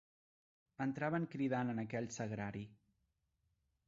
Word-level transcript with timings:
Entraven 0.85 1.27
cridant 1.33 1.69
en 1.73 1.81
aquell 1.83 2.09
sagrari 2.15 2.65